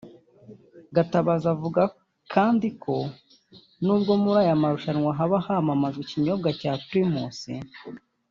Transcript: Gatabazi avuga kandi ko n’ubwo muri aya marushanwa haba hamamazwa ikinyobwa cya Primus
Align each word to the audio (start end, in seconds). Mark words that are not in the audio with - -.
Gatabazi 0.95 1.45
avuga 1.55 1.81
kandi 2.33 2.67
ko 2.83 2.95
n’ubwo 3.83 4.11
muri 4.21 4.37
aya 4.43 4.61
marushanwa 4.61 5.09
haba 5.19 5.37
hamamazwa 5.45 6.01
ikinyobwa 6.05 6.49
cya 6.61 6.73
Primus 6.87 7.39